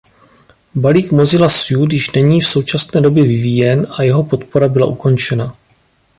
Balík 0.75 1.11
Mozilla 1.11 1.47
Suite 1.49 1.93
již 1.95 2.11
není 2.11 2.41
v 2.41 2.47
současné 2.47 3.01
době 3.01 3.23
vyvíjen 3.23 3.87
a 3.91 4.03
jeho 4.03 4.23
podpora 4.23 4.67
byla 4.67 4.85
ukončena. 4.85 5.55